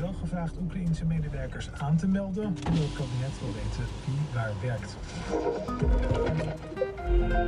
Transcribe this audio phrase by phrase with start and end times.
[0.00, 4.96] wel gevraagd Oekraïense medewerkers aan te melden, omdat het kabinet wil weten wie waar werkt.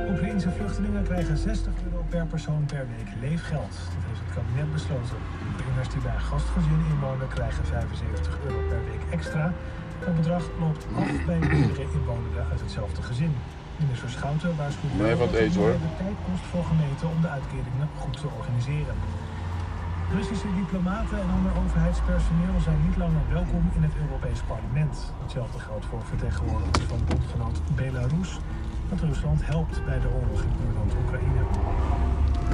[0.09, 3.73] Oekraïense vluchtelingen krijgen 60 euro per persoon per week leefgeld.
[3.93, 5.17] Dat heeft het kabinet besloten.
[5.51, 9.53] Oekraïners die bij een gastgezin inwonen krijgen 75 euro per week extra.
[10.05, 13.33] Dat bedrag loopt af bij meerdere inwonenden uit hetzelfde gezin.
[13.81, 17.87] Minister Schouten waarschuwt Nee, wat dat het de tijd kost voor gemeenten om de uitkeringen
[18.01, 18.95] goed te organiseren.
[20.15, 25.13] Russische diplomaten en ander overheidspersoneel zijn niet langer welkom in het Europees Parlement.
[25.21, 28.39] Hetzelfde geldt voor vertegenwoordigers van bondgenoot Belarus,
[28.89, 31.43] dat Rusland helpt bij de oorlog in buurland Oekraïne.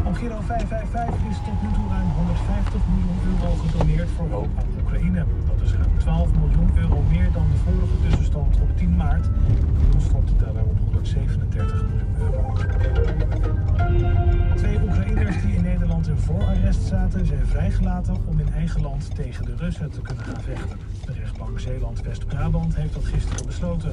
[0.10, 4.66] Op Giro 555 is tot nu toe ruim 150 miljoen euro gedoneerd voor hulp aan
[4.82, 5.26] Oekraïne.
[5.46, 9.30] Dat is ruim 12 miljoen euro meer dan de vorige tussenstand op 10 maart.
[9.92, 12.54] Toen stond het daarbij op 137 miljoen euro.
[14.56, 19.46] Twee Oekraïners die in Nederland in voorarrest zaten zijn vrijgelaten om in eigen land tegen
[19.46, 20.78] de Russen te kunnen gaan vechten.
[21.06, 23.92] De rechtbank Zeeland-West-Brabant heeft dat gisteren besloten.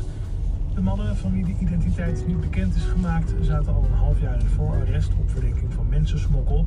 [0.74, 4.40] De mannen van wie de identiteit niet bekend is gemaakt zaten al een half jaar
[4.40, 6.64] in voorarrest op verdenking van mensensmokkel.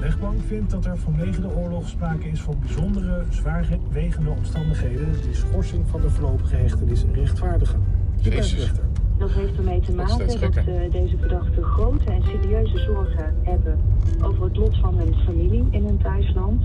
[0.00, 5.34] De rechtbank vindt dat er vanwege de oorlog sprake is van bijzondere, zwaarwegende omstandigheden die
[5.34, 7.82] schorsing van de voorlopige hechtenis rechtvaardigen.
[8.22, 8.84] De persrechter.
[9.18, 13.80] Dat heeft ermee te maken dat eh, deze verdachten grote en serieuze zorgen hebben
[14.22, 16.62] over het lot van hun familie in hun thuisland.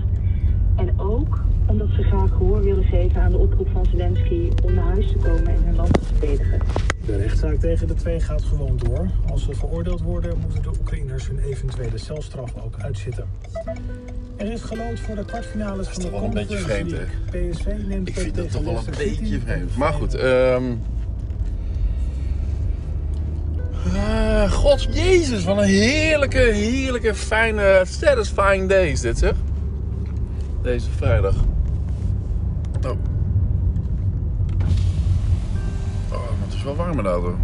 [0.76, 4.84] En ook omdat ze graag gehoor willen geven aan de oproep van Zelensky om naar
[4.84, 6.60] huis te komen en hun land te verdedigen.
[7.06, 9.10] De rechtszaak tegen de twee gaat gewoon door.
[9.30, 13.28] Als ze veroordeeld worden, moeten de Oekraïners hun eventuele celstraf ook uitzitten.
[14.36, 17.50] Er is gelood voor de kwartfinales van de toch wel een beetje vreemd, League.
[17.50, 19.76] PSV neemt Ik vind dat toch wel een beetje vreemd.
[19.76, 20.64] Maar goed, ehm
[23.94, 29.34] ah, God Jezus, wat een heerlijke, heerlijke, fijne, satisfying day is dit zeg.
[30.62, 31.34] Deze vrijdag.
[32.86, 33.15] Oh.
[36.66, 37.34] Wel warm in de.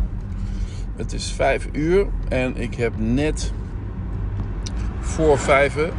[0.97, 3.53] Het is vijf uur en ik heb net
[5.01, 5.91] voor vijven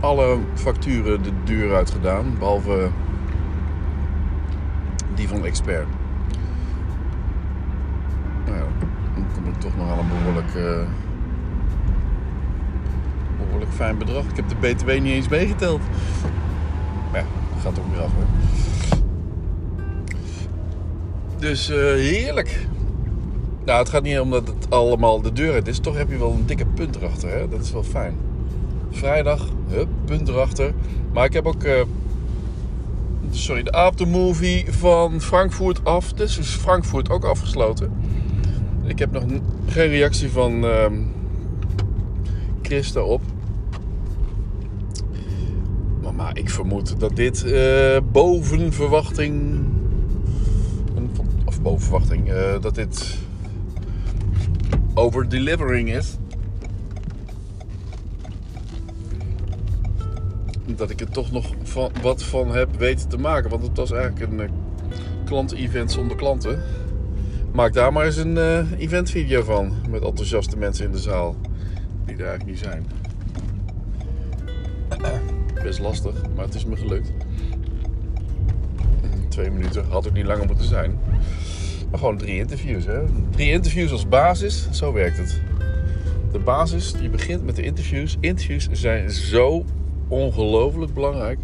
[0.00, 2.34] alle facturen de deur uit gedaan.
[2.38, 2.88] Behalve
[5.14, 5.86] die van expert.
[8.46, 8.58] Nou
[9.14, 10.86] dan kom ik toch nog aan een behoorlijk, eh,
[13.38, 14.24] behoorlijk fijn bedrag.
[14.24, 15.80] Ik heb de BTW niet eens meegeteld.
[17.10, 18.10] Maar ja, dat gaat ook weer af.
[18.16, 18.77] Hè.
[21.38, 22.66] Dus eh, heerlijk.
[23.64, 25.78] Nou, het gaat niet om dat het allemaal de deur uit is.
[25.78, 27.30] Toch heb je wel een dikke punt erachter.
[27.30, 27.48] Hè?
[27.48, 28.16] Dat is wel fijn.
[28.90, 30.74] Vrijdag, hup, punt erachter.
[31.12, 31.82] Maar ik heb ook, eh,
[33.30, 36.12] sorry, de aftermovie van Frankfurt af.
[36.12, 37.92] Dus is Frankfurt ook afgesloten.
[38.84, 39.24] Ik heb nog
[39.66, 40.94] geen reactie van ehm
[42.68, 43.22] Chris daarop.
[46.02, 49.60] Maar, maar ik vermoed dat dit eh, boven verwachting...
[51.62, 53.18] Of boven eh, dat dit
[54.94, 56.16] over delivering is.
[60.76, 63.50] dat ik er toch nog van, wat van heb weten te maken.
[63.50, 64.48] Want het was eigenlijk een eh,
[65.24, 66.62] klanten-event zonder klanten.
[67.52, 69.72] Maak daar maar eens een eh eventvideo van.
[69.88, 71.36] Met enthousiaste mensen in de zaal.
[72.04, 72.86] Die er eigenlijk niet zijn.
[75.62, 77.12] Best lastig, maar het is me gelukt.
[79.38, 80.98] Twee minuten had ook niet langer moeten zijn.
[81.90, 82.84] Maar gewoon drie interviews.
[82.84, 83.00] Hè?
[83.30, 85.40] Drie interviews als basis, zo werkt het.
[86.32, 88.16] De basis, die begint met de interviews.
[88.20, 89.64] Interviews zijn zo
[90.08, 91.38] ongelooflijk belangrijk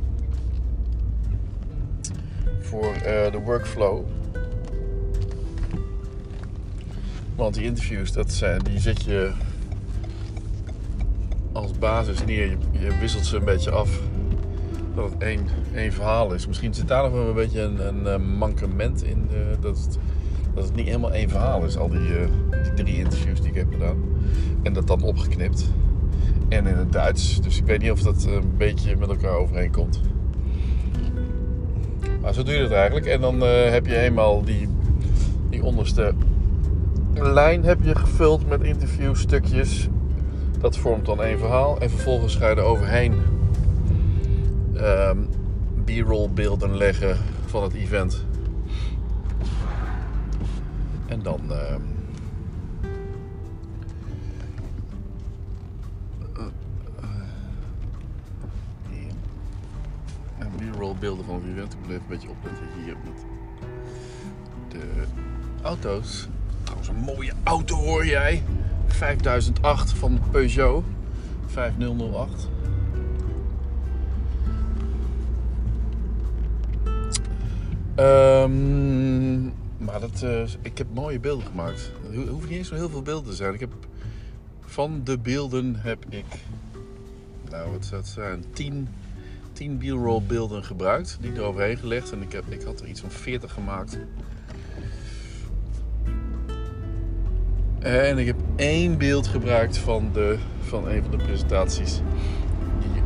[2.60, 4.05] voor eh, de workflow.
[7.37, 9.32] Want die interviews, dat zijn, die zet je
[11.53, 12.47] als basis neer.
[12.47, 14.00] Je, je wisselt ze een beetje af.
[14.94, 15.22] Dat het
[15.72, 16.47] één, verhaal is.
[16.47, 19.29] Misschien zit daar nog wel een beetje een, een, eh, mankement in.
[19.32, 19.99] eh, dat, het,
[20.55, 21.76] dat het niet helemaal één verhaal is.
[21.76, 22.29] Al die, eh,
[22.62, 23.96] die drie interviews die ik heb gedaan.
[24.62, 25.70] En dat dan opgeknipt.
[26.49, 27.41] En in het Duits.
[27.41, 30.00] Dus ik weet niet of dat een beetje met elkaar overeenkomt.
[32.20, 33.06] Maar zo doe je dat eigenlijk.
[33.06, 34.69] En dan heb je eenmaal die,
[35.50, 36.12] die onderste
[37.14, 39.88] lijn heb je gevuld met interviewstukjes.
[40.61, 41.81] Dat vormt dan één verhaal.
[41.81, 43.14] En vervolgens ga je er overheen
[44.85, 45.19] ehm,
[45.85, 48.25] b-roll beelden leggen van het event.
[51.07, 51.41] En dan...
[60.39, 61.73] En b-roll beelden van het event.
[61.73, 63.25] Ik moet even een beetje opletten hier met
[64.69, 65.05] de
[65.63, 66.29] auto's.
[66.63, 68.43] Trouwens, een mooie auto hoor jij.
[68.87, 70.85] 5008 van Peugeot
[71.47, 72.49] 5008.
[77.94, 79.43] Ehm,
[79.85, 81.93] maar dat, eh, ik heb mooie beelden gemaakt.
[82.12, 83.55] Er hoeven niet eens zo heel veel beelden te zijn.
[83.55, 83.73] Ik heb,
[84.61, 86.25] van de beelden heb ik,
[87.50, 88.88] nou wat zou het zijn, 10,
[89.52, 91.19] 10 b-roll beelden gebruikt.
[91.20, 92.12] Die ik eroverheen gelegd.
[92.12, 93.99] En ik, heb, ik had er iets van 40 gemaakt.
[97.79, 102.00] En ik heb één beeld gebruikt van, de, van een van de presentaties.
[102.81, 103.02] Die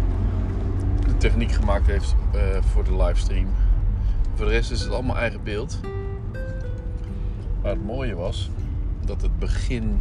[1.06, 3.46] de techniek gemaakt heeft eh, voor de livestream.
[4.38, 5.81] Voor de rest is het allemaal eigen beeld.
[7.62, 8.50] Maar het mooie was
[9.05, 10.00] dat het begin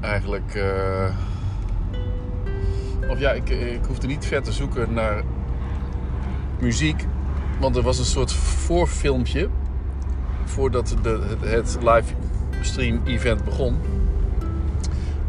[0.00, 0.54] eigenlijk.
[0.54, 1.16] eh,
[3.08, 5.22] of ja, ik, ik hoefde niet ver te zoeken naar
[6.60, 7.06] muziek.
[7.60, 9.48] Want er was een soort voorfilmpje
[10.44, 13.76] voordat de, het, het livestream event begon.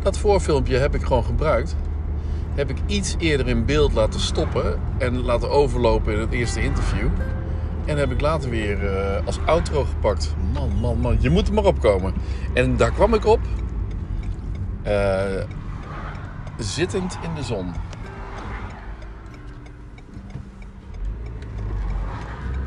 [0.03, 1.75] Dat voorfilmpje heb ik gewoon gebruikt.
[2.55, 7.07] Heb ik iets eerder in beeld laten stoppen en laten overlopen in het eerste interview.
[7.85, 10.35] En heb ik later weer eh, als outro gepakt.
[10.53, 12.13] Man, man, man, je moet er maar opkomen.
[12.53, 13.39] En daar kwam ik op.
[14.83, 15.43] eh,
[16.57, 17.73] zittend in de zon.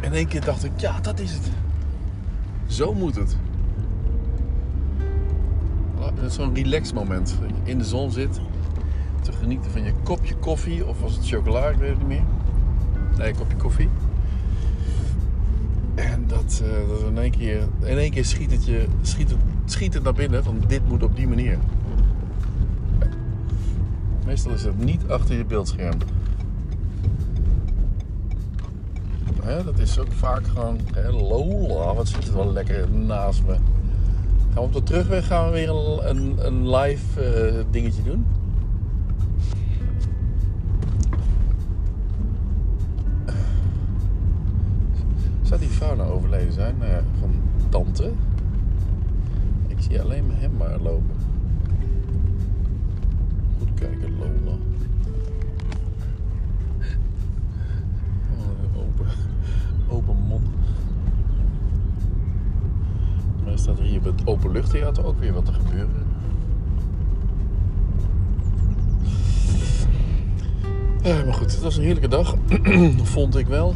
[0.00, 1.50] In één keer dacht ik, ja, dat is het.
[2.66, 3.36] Zo moet het.
[6.26, 7.38] Zo'n relax moment.
[7.64, 8.40] In de zon zit.
[9.20, 10.86] Te genieten van je kopje koffie.
[10.86, 11.68] Of was het chocola?
[11.68, 12.24] Ik weet het niet meer.
[13.18, 13.88] Nee, een kopje koffie.
[15.94, 19.38] En dat, eh, dat in één keer, in één keer schiet, het je, schiet, het,
[19.64, 21.58] schiet het naar binnen van dit moet op die manier.
[24.24, 25.98] Meestal is het niet achter je beeldscherm.
[29.64, 33.52] Dat is ook vaak gewoon, hè, Lola, wat zit er wel lekker naast me.
[33.52, 33.62] Gaan
[34.54, 38.26] we op de terugweg gaan we weer een, een, een live eh, dingetje doen.
[45.48, 46.74] Zou die vrouw nou overleden zijn?
[46.78, 47.30] Nou ja, van
[47.68, 48.12] tante?
[49.66, 51.16] Ik zie alleen maar hem maar lopen.
[53.58, 54.56] Goed kijken, Lola.
[58.38, 59.06] Oh, open,
[59.88, 60.46] open mond.
[63.44, 66.06] Maar staat er hier bij het openluchttheater ook weer wat te gebeuren.
[71.02, 72.36] Ja, maar goed, het was een heerlijke dag.
[73.14, 73.74] Vond ik wel.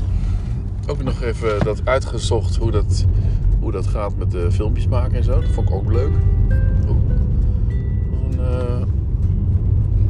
[0.93, 3.05] Ook nog even dat uitgezocht hoe dat,
[3.61, 5.41] hoe dat gaat met de filmpjes maken en zo.
[5.41, 6.13] Dat vond ik ook leuk.
[8.31, 8.83] Een eh,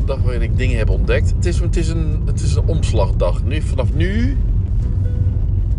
[0.04, 1.32] dag waarin ik dingen heb ontdekt.
[1.36, 3.44] Het is, het is, een, het is een omslagdag.
[3.44, 4.36] Nu, vanaf nu.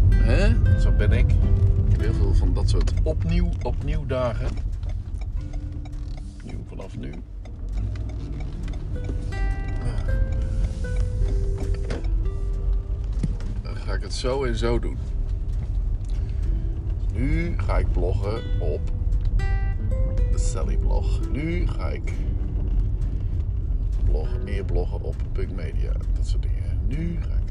[0.09, 0.79] Hè?
[0.79, 1.31] Zo ben ik.
[1.31, 4.47] Ik heb heel veel van dat soort opnieuw, opnieuw dagen.
[6.43, 7.11] Nieuw vanaf nu.
[8.93, 10.32] Dan
[14.03, 14.97] het zo en zo doen.
[17.13, 18.81] Nu ga ik bloggen op
[20.31, 21.29] de Sally blog.
[21.31, 22.13] Nu ga ik
[24.05, 25.91] bloggen, meer bloggen op Punk Media.
[26.13, 26.79] Dat soort dingen.
[26.87, 27.41] Nu ga ik.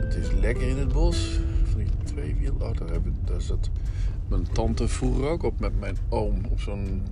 [0.00, 1.40] Het is lekker in het bos.
[1.64, 2.54] Van die tweewiel.
[2.58, 3.70] Oh, daar, heb ik, daar zat
[4.28, 6.40] mijn tante vroeger ook op met mijn oom.
[6.50, 7.02] Op zo'n.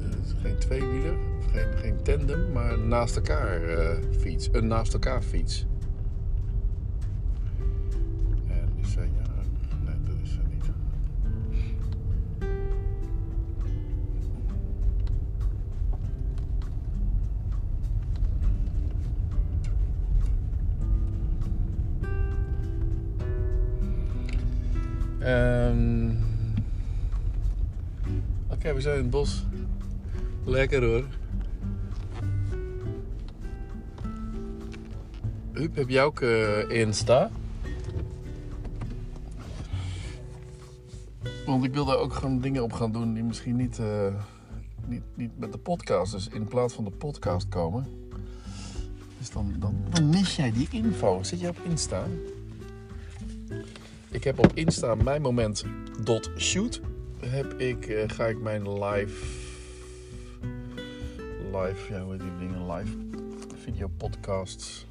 [0.00, 1.14] eh, geen tweewieler,
[1.52, 4.48] geen, geen tandem, maar naast elkaar eh, fiets.
[4.52, 5.66] Een naast elkaar fiets.
[8.48, 9.30] En die zei ja.
[9.84, 10.70] Nee, dat is ze niet.
[25.20, 26.10] Ehm,
[28.62, 29.44] Oké, we zijn in het bos.
[30.44, 31.04] Lekker hoor.
[35.52, 37.30] Huub, heb jij ook eh, Insta?
[41.46, 44.14] Want ik wil daar ook gewoon dingen op gaan doen die misschien niet, eh,
[44.86, 47.86] niet, niet met de podcast, dus in plaats van de podcast komen.
[49.18, 51.22] Dus dan, dan, dan mis jij die info.
[51.22, 52.04] Zit je op Insta?
[54.10, 55.64] Ik heb op Insta mijn moment
[56.04, 56.80] dot shoot
[57.26, 59.26] heb ik, eh, ga ik mijn live,
[61.52, 62.96] live, ja hoe heet die dingen, live
[63.62, 64.86] video podcasts,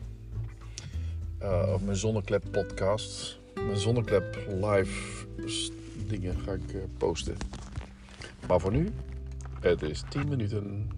[1.38, 5.25] eh, of mijn zonneklep podcasts, mijn zonneklep live
[6.07, 7.35] dingen ga ik eh, posten.
[8.47, 8.91] Maar voor nu,
[9.59, 10.89] het is 10 minuten.